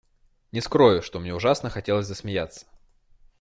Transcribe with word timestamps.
Не 0.51 0.61
скрою, 0.61 1.03
что 1.03 1.19
мне 1.19 1.35
ужасно 1.35 1.69
хотелось 1.69 2.07
засмеяться. 2.07 2.65